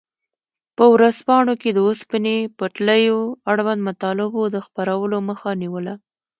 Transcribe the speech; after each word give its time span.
په 0.77 0.83
ورځپاڼو 0.93 1.53
کې 1.61 1.69
د 1.73 1.79
اوسپنې 1.87 2.35
پټلیو 2.57 3.19
اړوند 3.51 3.81
مطالبو 3.89 4.41
د 4.55 4.57
خپرولو 4.65 5.17
مخه 5.29 5.49
نیوله. 5.61 5.93